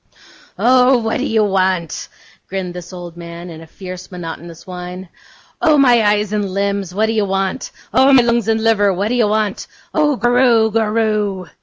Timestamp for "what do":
0.97-1.25, 6.91-7.13, 8.91-9.13